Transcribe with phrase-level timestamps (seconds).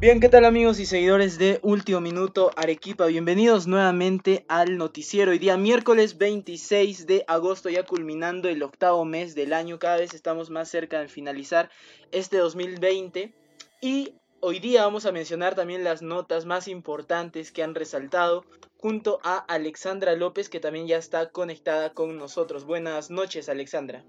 [0.00, 3.04] Bien, ¿qué tal amigos y seguidores de Último Minuto Arequipa?
[3.04, 5.32] Bienvenidos nuevamente al noticiero.
[5.32, 9.78] Hoy día miércoles 26 de agosto, ya culminando el octavo mes del año.
[9.78, 11.68] Cada vez estamos más cerca de finalizar
[12.12, 13.34] este 2020.
[13.82, 18.46] Y hoy día vamos a mencionar también las notas más importantes que han resaltado
[18.78, 22.64] junto a Alexandra López, que también ya está conectada con nosotros.
[22.64, 24.02] Buenas noches, Alexandra.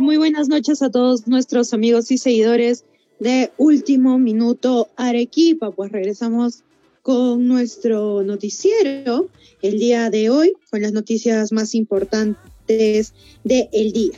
[0.00, 2.84] Muy buenas noches a todos nuestros amigos y seguidores
[3.20, 5.70] de último minuto Arequipa.
[5.70, 6.64] Pues regresamos
[7.02, 9.28] con nuestro noticiero
[9.62, 13.14] el día de hoy, con las noticias más importantes
[13.44, 14.12] del día.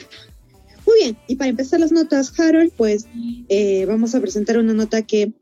[0.87, 3.07] Muy bien, y para empezar las notas, Harold, pues
[3.49, 5.33] eh, vamos a presentar una nota que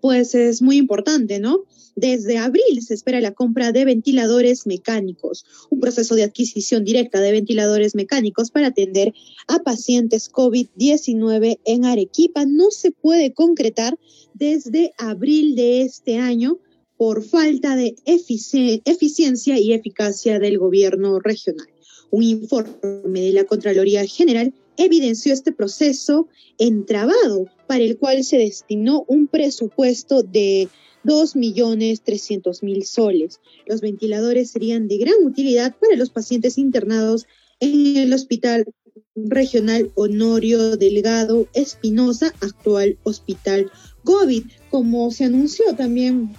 [0.00, 1.64] pues es muy importante, ¿no?
[1.98, 7.32] Desde abril se espera la compra de ventiladores mecánicos, un proceso de adquisición directa de
[7.32, 9.14] ventiladores mecánicos para atender
[9.48, 12.44] a pacientes COVID-19 en Arequipa.
[12.44, 13.98] No se puede concretar
[14.34, 16.58] desde abril de este año
[16.98, 21.68] por falta de eficiencia y eficacia del gobierno regional.
[22.10, 29.04] Un informe de la Contraloría General evidenció este proceso entrabado para el cual se destinó
[29.08, 30.68] un presupuesto de
[31.04, 33.40] 2.300.000 soles.
[33.66, 37.26] Los ventiladores serían de gran utilidad para los pacientes internados
[37.60, 38.66] en el Hospital
[39.14, 43.70] Regional Honorio Delgado Espinosa, actual Hospital
[44.04, 44.44] COVID.
[44.70, 46.34] Como se anunció también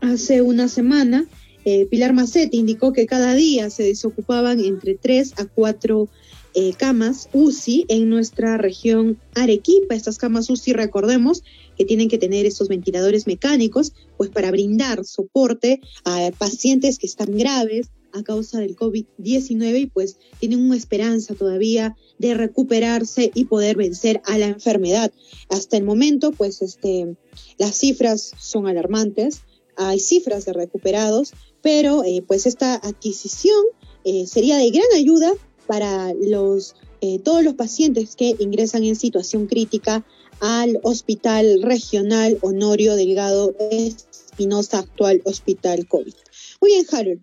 [0.00, 1.26] hace una semana,
[1.64, 6.08] eh, Pilar Macetti indicó que cada día se desocupaban entre 3 a 4
[6.54, 9.94] eh, camas UCI en nuestra región Arequipa.
[9.94, 11.42] Estas camas UCI, recordemos,
[11.76, 17.36] que tienen que tener estos ventiladores mecánicos, pues para brindar soporte a pacientes que están
[17.36, 23.76] graves a causa del COVID-19 y pues tienen una esperanza todavía de recuperarse y poder
[23.76, 25.12] vencer a la enfermedad.
[25.48, 27.16] Hasta el momento, pues este,
[27.58, 29.42] las cifras son alarmantes,
[29.76, 33.64] hay cifras de recuperados, pero eh, pues esta adquisición
[34.04, 35.32] eh, sería de gran ayuda
[35.66, 40.04] para los, eh, todos los pacientes que ingresan en situación crítica
[40.40, 46.14] al Hospital Regional Honorio Delgado Espinosa, actual Hospital COVID.
[46.60, 47.20] Muy bien, Harold.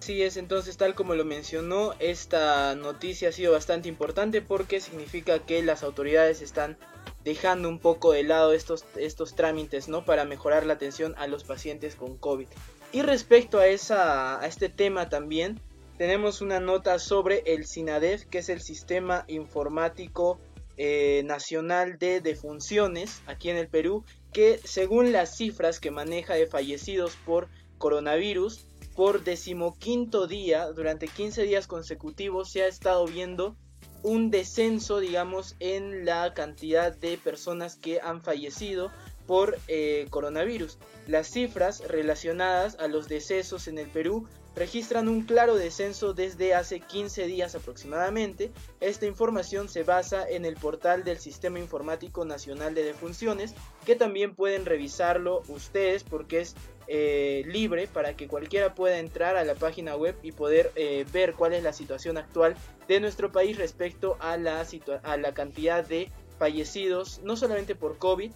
[0.00, 5.40] Sí, es entonces tal como lo mencionó, esta noticia ha sido bastante importante porque significa
[5.40, 6.78] que las autoridades están
[7.24, 10.06] dejando un poco de lado estos, estos trámites, ¿no?
[10.06, 12.46] Para mejorar la atención a los pacientes con COVID.
[12.90, 15.60] Y respecto a, esa, a este tema también,
[15.98, 20.38] tenemos una nota sobre el SINADEF, que es el Sistema Informático
[20.76, 26.46] eh, Nacional de Defunciones aquí en el Perú, que según las cifras que maneja de
[26.46, 27.48] fallecidos por
[27.78, 28.64] coronavirus,
[28.94, 33.56] por decimoquinto día, durante 15 días consecutivos, se ha estado viendo
[34.04, 38.92] un descenso, digamos, en la cantidad de personas que han fallecido
[39.26, 40.78] por eh, coronavirus.
[41.08, 44.28] Las cifras relacionadas a los decesos en el Perú
[44.58, 48.50] registran un claro descenso desde hace 15 días aproximadamente.
[48.80, 53.54] Esta información se basa en el portal del Sistema Informático Nacional de Defunciones,
[53.86, 56.56] que también pueden revisarlo ustedes porque es
[56.88, 61.34] eh, libre para que cualquiera pueda entrar a la página web y poder eh, ver
[61.34, 62.56] cuál es la situación actual
[62.88, 64.66] de nuestro país respecto a la,
[65.02, 68.32] a la cantidad de fallecidos, no solamente por COVID,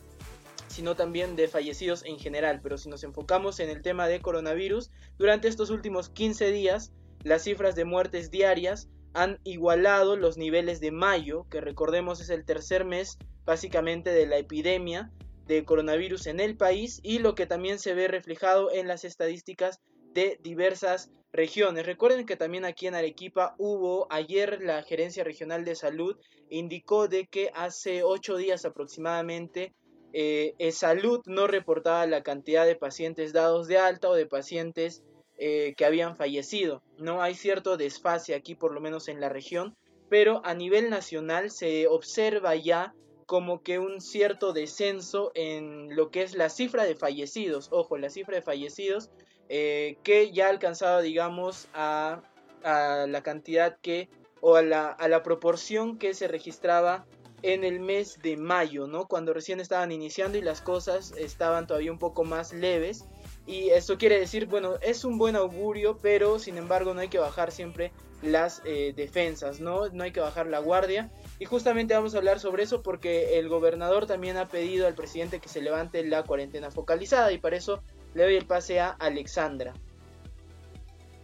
[0.72, 2.60] sino también de fallecidos en general.
[2.62, 7.42] Pero si nos enfocamos en el tema de coronavirus, durante estos últimos 15 días, las
[7.44, 12.84] cifras de muertes diarias han igualado los niveles de mayo, que recordemos es el tercer
[12.84, 15.10] mes básicamente de la epidemia
[15.46, 19.80] de coronavirus en el país y lo que también se ve reflejado en las estadísticas
[20.14, 21.86] de diversas regiones.
[21.86, 26.16] Recuerden que también aquí en Arequipa hubo ayer la Gerencia Regional de Salud
[26.48, 29.74] indicó de que hace ocho días aproximadamente
[30.12, 35.02] eh, salud no reportaba la cantidad de pacientes dados de alta o de pacientes
[35.38, 36.82] eh, que habían fallecido.
[36.98, 39.76] No hay cierto desfase aquí, por lo menos en la región,
[40.08, 42.94] pero a nivel nacional se observa ya
[43.26, 47.68] como que un cierto descenso en lo que es la cifra de fallecidos.
[47.70, 49.10] Ojo, la cifra de fallecidos
[49.48, 52.22] eh, que ya ha alcanzado, digamos, a,
[52.62, 54.10] a la cantidad que
[54.42, 57.06] o a la, a la proporción que se registraba
[57.42, 59.06] en el mes de mayo, ¿no?
[59.06, 63.04] Cuando recién estaban iniciando y las cosas estaban todavía un poco más leves.
[63.46, 67.18] Y esto quiere decir, bueno, es un buen augurio, pero sin embargo no hay que
[67.18, 67.90] bajar siempre
[68.22, 69.88] las eh, defensas, ¿no?
[69.88, 71.10] No hay que bajar la guardia.
[71.40, 75.40] Y justamente vamos a hablar sobre eso porque el gobernador también ha pedido al presidente
[75.40, 77.82] que se levante la cuarentena focalizada y para eso
[78.14, 79.74] le doy el pase a Alexandra.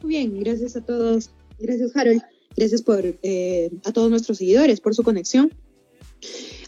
[0.03, 1.31] Muy bien, gracias a todos.
[1.61, 2.23] Gracias Harold.
[2.57, 5.53] Gracias por eh, a todos nuestros seguidores por su conexión.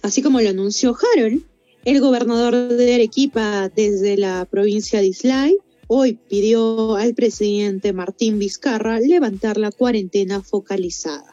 [0.02, 1.43] Así como lo anunció Harold,
[1.85, 5.56] el gobernador de Arequipa desde la provincia de Islay
[5.87, 11.25] hoy pidió al presidente Martín Vizcarra levantar la cuarentena focalizada.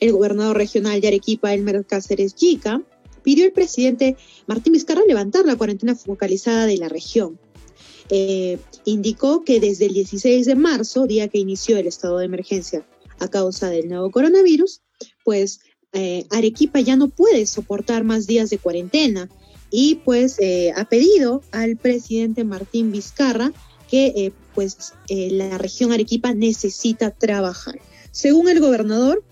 [0.00, 2.82] El gobernador regional de Arequipa, Elmer Cáceres Yica,
[3.22, 4.16] pidió al presidente
[4.46, 7.38] Martín Vizcarra levantar la cuarentena focalizada de la región.
[8.10, 12.86] Eh, indicó que desde el 16 de marzo, día que inició el estado de emergencia
[13.18, 14.82] a causa del nuevo coronavirus,
[15.24, 15.60] pues
[15.92, 19.28] eh, Arequipa ya no puede soportar más días de cuarentena
[19.70, 23.52] y pues eh, ha pedido al presidente Martín Vizcarra
[23.90, 27.78] que eh, pues la región Arequipa necesita trabajar.
[28.10, 29.22] Según el gobernador,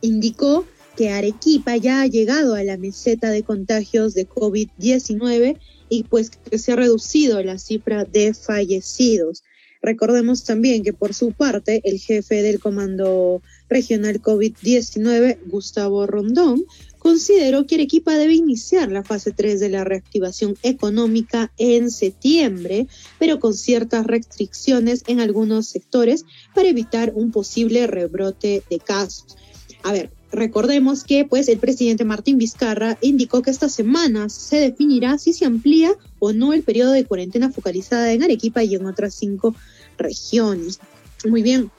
[0.00, 0.66] indicó
[0.96, 6.58] que Arequipa ya ha llegado a la meseta de contagios de COVID-19 y pues que
[6.58, 9.42] se ha reducido la cifra de fallecidos.
[9.82, 16.64] Recordemos también que por su parte el jefe del Comando Regional COVID-19, Gustavo Rondón,
[16.98, 22.86] consideró que Arequipa debe iniciar la fase 3 de la reactivación económica en septiembre,
[23.18, 26.24] pero con ciertas restricciones en algunos sectores
[26.54, 29.36] para evitar un posible rebrote de casos.
[29.82, 35.18] A ver, recordemos que pues el presidente Martín Vizcarra indicó que esta semana se definirá
[35.18, 39.14] si se amplía o no el periodo de cuarentena focalizada en Arequipa y en otras
[39.14, 39.54] cinco
[39.98, 40.80] regiones.
[41.28, 41.70] Muy bien,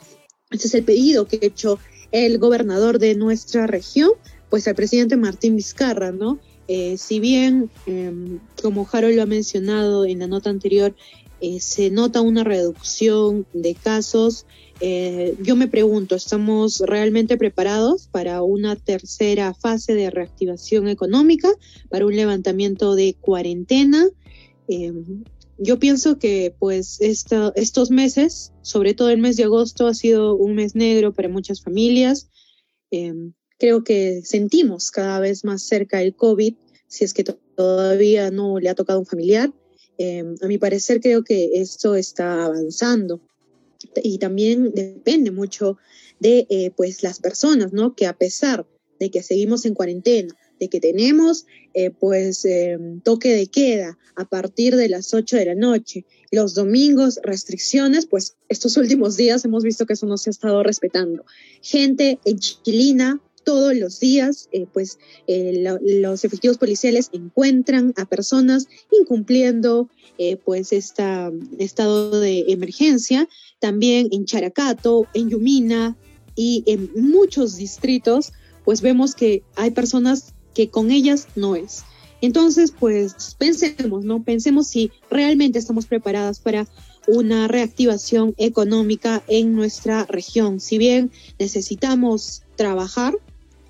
[0.52, 1.80] este es el pedido que ha hecho
[2.12, 4.12] el gobernador de nuestra región
[4.50, 6.40] pues al presidente Martín Vizcarra, ¿no?
[6.68, 10.96] Eh, si bien, em, como Harold lo ha mencionado en la nota anterior,
[11.42, 14.46] eh, se nota una reducción de casos,
[14.80, 21.50] eh, yo me pregunto, ¿estamos realmente preparados para una tercera fase de reactivación económica,
[21.90, 24.08] para un levantamiento de cuarentena?
[24.68, 25.24] Em,
[25.58, 30.56] yo pienso que pues estos meses, sobre todo el mes de agosto, ha sido un
[30.56, 32.30] mes negro para muchas familias.
[33.64, 36.54] Creo que sentimos cada vez más cerca el COVID,
[36.90, 39.54] si es que todavía no le ha tocado un familiar.
[39.98, 43.22] Em, a mi parecer creo que esto está avanzando
[44.04, 45.78] y también depende mucho
[46.20, 47.96] de eh, pues las personas, ¿no?
[47.96, 48.68] Que a pesar
[49.00, 54.26] de que seguimos en cuarentena, de que tenemos eh, pues em, toque de queda a
[54.28, 59.64] partir de las 8 de la noche, los domingos restricciones, pues estos últimos días hemos
[59.64, 61.24] visto que eso no se ha estado respetando.
[61.62, 68.68] Gente en Chilina todos los días, eh, pues eh, los efectivos policiales encuentran a personas
[68.92, 71.04] incumpliendo eh, pues este
[71.60, 73.28] estado de emergencia.
[73.60, 75.96] También en Characato, en Yumina
[76.36, 81.84] y en muchos distritos, pues vemos que hay personas que con ellas no es.
[82.22, 84.24] Entonces, pues pensemos, ¿no?
[84.24, 86.68] Pensemos si realmente estamos preparadas para
[87.08, 90.60] una reactivación económica en nuestra región.
[90.60, 93.14] Si bien necesitamos trabajar,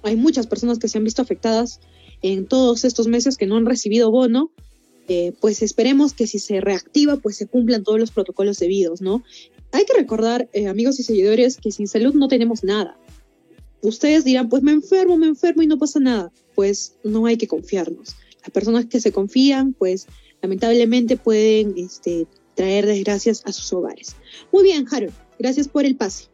[0.03, 1.79] hay muchas personas que se han visto afectadas
[2.21, 4.51] en todos estos meses que no han recibido bono,
[5.07, 9.23] eh, pues esperemos que si se reactiva, pues se cumplan todos los protocolos debidos, ¿no?
[9.71, 12.97] Hay que recordar, eh, amigos y seguidores, que sin salud no tenemos nada.
[13.81, 16.31] Ustedes dirán, pues me enfermo, me enfermo y no pasa nada.
[16.55, 18.15] Pues no hay que confiarnos.
[18.41, 20.07] Las personas que se confían, pues
[20.41, 24.15] lamentablemente pueden este, traer desgracias a sus hogares.
[24.53, 26.32] Muy bien, Harold, gracias por el pase.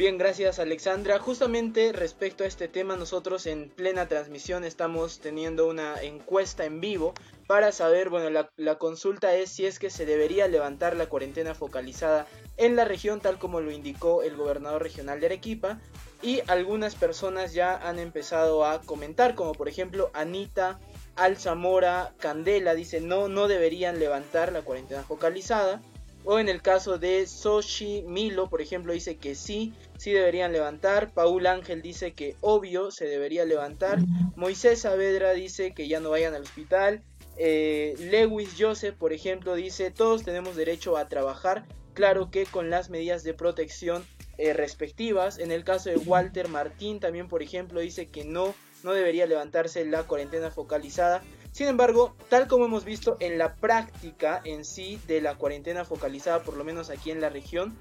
[0.00, 1.18] Bien, gracias Alexandra.
[1.18, 7.12] Justamente respecto a este tema, nosotros en plena transmisión estamos teniendo una encuesta en vivo
[7.46, 11.54] para saber, bueno, la, la, consulta es si es que se debería levantar la cuarentena
[11.54, 12.26] focalizada
[12.56, 15.78] en la región, tal como lo indicó el gobernador regional de Arequipa.
[16.22, 20.80] Y algunas personas ya han empezado a comentar, como por ejemplo Anita
[21.14, 25.82] Alzamora Candela dice no, no deberían levantar la cuarentena focalizada.
[26.24, 31.12] O en el caso de Soshi Milo, por ejemplo, dice que sí, sí deberían levantar.
[31.12, 33.98] Paul Ángel dice que obvio se debería levantar.
[34.36, 37.02] Moisés Saavedra dice que ya no vayan al hospital.
[37.36, 42.90] Eh, Lewis Joseph, por ejemplo, dice todos tenemos derecho a trabajar, claro que con las
[42.90, 44.04] medidas de protección
[44.36, 45.38] eh, respectivas.
[45.38, 49.84] En el caso de Walter Martín, también, por ejemplo, dice que no, no debería levantarse
[49.86, 51.22] la cuarentena focalizada.
[51.52, 56.42] Sin embargo, tal como hemos visto en la práctica en sí de la cuarentena focalizada,
[56.42, 57.76] por lo menos aquí en la región,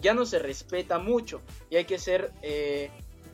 [0.00, 2.90] ya no se respeta mucho y hay que ser eh,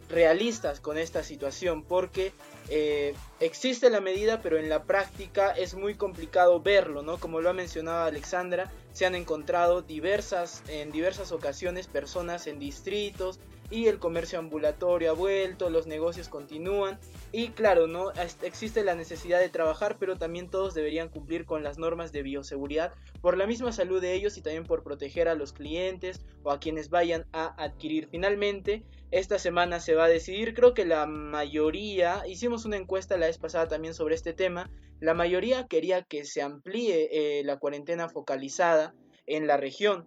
[0.08, 2.32] realistas con esta situación porque
[2.70, 7.18] eh, existe la medida pero en la práctica es muy complicado verlo, ¿no?
[7.18, 13.40] Como lo ha mencionado Alexandra, se han encontrado diversas, en diversas ocasiones personas en distritos,
[13.70, 16.98] y el comercio ambulatorio ha vuelto, los negocios continúan
[17.32, 18.10] y claro, no
[18.42, 22.92] existe la necesidad de trabajar, pero también todos deberían cumplir con las normas de bioseguridad
[23.20, 26.58] por la misma salud de ellos y también por proteger a los clientes o a
[26.58, 28.08] quienes vayan a adquirir.
[28.10, 33.26] Finalmente, esta semana se va a decidir, creo que la mayoría, hicimos una encuesta la
[33.26, 38.08] vez pasada también sobre este tema, la mayoría quería que se amplíe eh, la cuarentena
[38.08, 38.94] focalizada
[39.26, 40.06] en la región.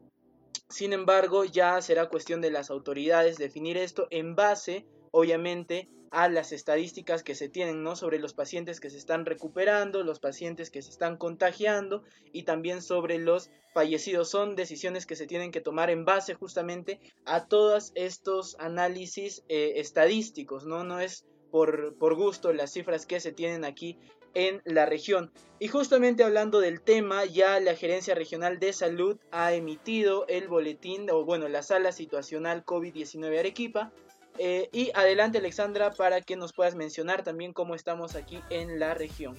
[0.69, 6.51] Sin embargo, ya será cuestión de las autoridades definir esto en base, obviamente, a las
[6.51, 7.95] estadísticas que se tienen, ¿no?
[7.95, 12.83] Sobre los pacientes que se están recuperando, los pacientes que se están contagiando y también
[12.83, 14.29] sobre los fallecidos.
[14.29, 19.73] Son decisiones que se tienen que tomar en base justamente a todos estos análisis eh,
[19.77, 20.83] estadísticos, ¿no?
[20.83, 23.99] No es por, por gusto las cifras que se tienen aquí
[24.33, 25.31] en la región.
[25.59, 31.11] Y justamente hablando del tema, ya la Gerencia Regional de Salud ha emitido el boletín,
[31.11, 33.91] o bueno, la sala situacional COVID-19 Arequipa.
[34.39, 38.95] Eh, y adelante Alexandra para que nos puedas mencionar también cómo estamos aquí en la
[38.95, 39.35] región.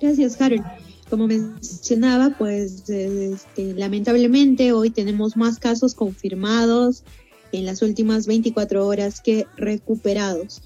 [0.00, 0.64] Gracias, Harold.
[1.08, 7.04] Como mencionaba, pues este, lamentablemente hoy tenemos más casos confirmados
[7.52, 10.62] en las últimas 24 horas que recuperados.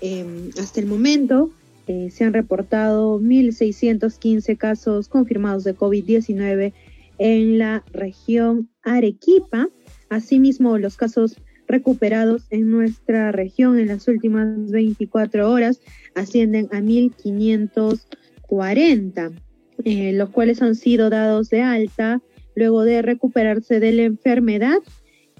[0.00, 1.50] Em, hasta el momento,
[1.86, 6.72] eh, se han reportado 1.615 casos confirmados de COVID-19
[7.18, 9.68] en la región Arequipa.
[10.08, 15.80] Asimismo, los casos recuperados en nuestra región en las últimas 24 horas
[16.14, 19.32] ascienden a 1.540,
[19.84, 22.20] eh, los cuales han sido dados de alta
[22.56, 24.78] luego de recuperarse de la enfermedad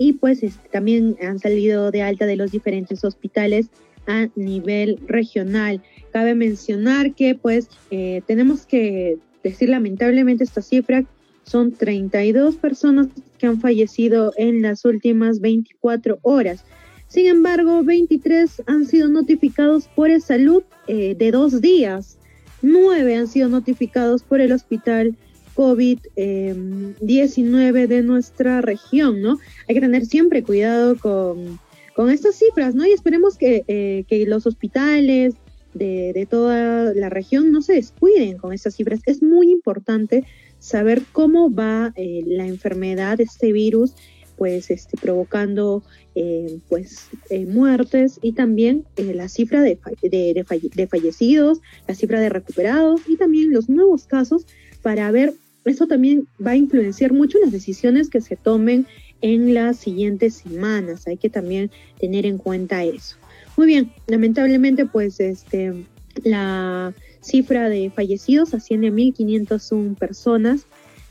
[0.01, 0.41] y pues
[0.73, 3.69] también han salido de alta de los diferentes hospitales
[4.07, 5.83] a nivel regional.
[6.11, 11.05] Cabe mencionar que pues eh, tenemos que decir lamentablemente esta cifra
[11.43, 16.65] son 32 personas que han fallecido en las últimas 24 horas.
[17.07, 22.17] Sin embargo, 23 han sido notificados por el salud eh, de dos días.
[22.63, 25.15] Nueve han sido notificados por el hospital
[25.55, 29.39] COVID-19 de nuestra región, ¿no?
[29.69, 31.61] Hay que tener siempre cuidado con,
[31.95, 32.87] con estas cifras, ¿no?
[32.87, 35.35] Y esperemos que, eh, que los hospitales,
[35.75, 39.01] de, toda la región no se descuiden con estas cifras.
[39.07, 40.25] Es muy importante
[40.59, 43.95] saber cómo va eh, la enfermedad de este virus,
[44.37, 45.83] pues este, provocando
[46.15, 47.09] eh, pues
[47.47, 53.69] muertes y también la cifra de, de, fallecidos, la cifra de recuperados y también los
[53.69, 54.47] nuevos casos
[54.83, 55.35] para ver,
[55.65, 58.87] eso también va a influenciar mucho las decisiones que se tomen
[59.21, 61.07] en las siguientes semanas.
[61.07, 63.17] Hay que también tener en cuenta eso.
[63.57, 65.85] Muy bien, lamentablemente pues este
[66.25, 70.67] la cifra de fallecidos asciende a 1.501 personas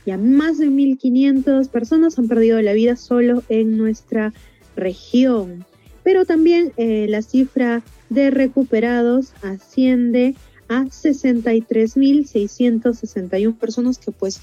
[0.05, 4.33] y a más de 1.500 personas han perdido la vida solo en nuestra
[4.75, 5.65] región.
[6.03, 14.39] Pero también eh, la cifra de recuperados asciende a 63.661 personas que pues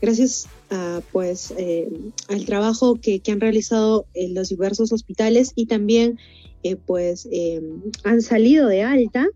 [0.00, 1.88] gracias a, pues eh,
[2.28, 6.18] al trabajo que, que han realizado en los diversos hospitales y también
[6.62, 9.26] eh, pues em, han salido de alta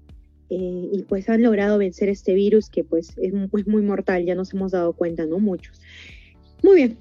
[0.51, 4.53] eh, y pues han logrado vencer este virus que pues es, muy mortal, ya nos
[4.53, 5.39] hemos dado cuenta, ¿no?
[5.39, 5.81] Muchos.
[6.63, 6.99] Muy bien.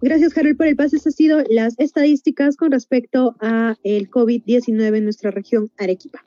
[0.00, 0.96] Gracias, Harold, por el pase.
[0.96, 6.24] Estas han sido las estadísticas con respecto a el COVID-19 en nuestra región Arequipa.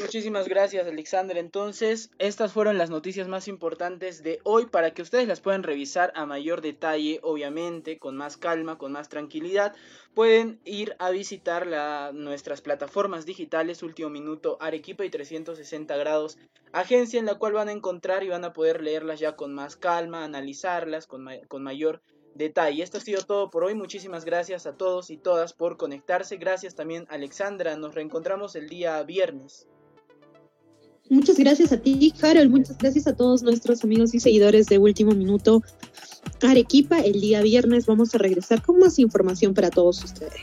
[0.00, 1.36] Muchísimas gracias Alexander.
[1.36, 6.12] Entonces, estas fueron las noticias más importantes de hoy para que ustedes las puedan revisar
[6.14, 9.74] a mayor detalle, obviamente, con más calma, con más tranquilidad.
[10.14, 16.38] Pueden ir a visitar la, nuestras plataformas digitales Último Minuto Arequipa y 360 grados
[16.72, 19.76] agencia en la cual van a encontrar y van a poder leerlas ya con más
[19.76, 22.02] calma, analizarlas con, con mayor
[22.34, 22.82] detalle.
[22.82, 23.74] Esto ha sido todo por hoy.
[23.74, 26.36] Muchísimas gracias a todos y todas por conectarse.
[26.36, 27.76] Gracias también Alexandra.
[27.76, 29.68] Nos reencontramos el día viernes.
[31.08, 32.50] Muchas gracias a ti, Harold.
[32.50, 35.62] Muchas gracias a todos nuestros amigos y seguidores de Último Minuto
[36.42, 36.98] Arequipa.
[36.98, 40.42] El día viernes vamos a regresar con más información para todos ustedes.